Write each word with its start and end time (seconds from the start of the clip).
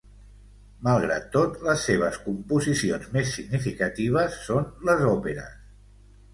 Malgrat 0.87 1.27
tot, 1.35 1.59
les 1.67 1.83
seves 1.89 2.17
composicions 2.23 3.07
més 3.19 3.37
significatives 3.37 4.43
són 4.49 4.69
les 4.91 5.09
òperes. 5.15 5.65